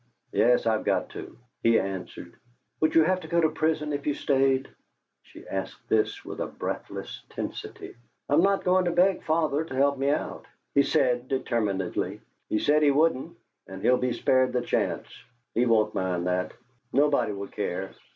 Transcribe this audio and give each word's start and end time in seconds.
"Yes, 0.31 0.65
I've 0.65 0.83
got 0.83 1.09
to," 1.09 1.37
he 1.61 1.79
answered. 1.79 2.33
"Would 2.79 2.95
you 2.95 3.03
have 3.03 3.19
to 3.19 3.27
go 3.27 3.39
to 3.39 3.49
prison 3.49 3.93
if 3.93 4.07
you 4.07 4.15
stayed?" 4.15 4.67
She 5.21 5.47
asked 5.47 5.87
this 5.89 6.25
with 6.25 6.39
a 6.39 6.47
breathless 6.47 7.21
tensity. 7.29 7.93
"I'm 8.27 8.41
not 8.41 8.63
going 8.63 8.85
to 8.85 8.91
beg 8.91 9.21
father 9.21 9.63
to 9.63 9.75
help 9.75 9.99
me 9.99 10.09
out," 10.09 10.47
he 10.73 10.81
said, 10.81 11.27
determinedly. 11.27 12.19
"He 12.49 12.57
said 12.57 12.81
he 12.81 12.89
wouldn't, 12.89 13.37
and 13.67 13.83
he'll 13.83 13.97
be 13.99 14.11
spared 14.13 14.53
the 14.53 14.61
chance. 14.63 15.07
He 15.53 15.67
won't 15.67 15.93
mind 15.93 16.25
that; 16.25 16.53
nobody 16.91 17.31
will 17.31 17.49
care! 17.49 17.91